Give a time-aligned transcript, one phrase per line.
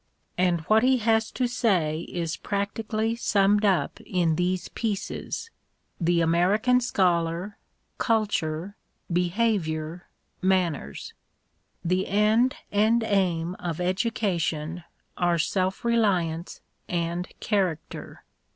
[0.35, 5.51] And what he has to say is practically summed up in these pieces:
[5.99, 7.59] "The American Scholar,"
[7.99, 8.75] "Culture,"
[9.13, 10.05] Be haviour,
[10.55, 11.13] ""Manners."
[11.85, 14.85] The end and aim of education
[15.17, 18.23] are self reliance and character.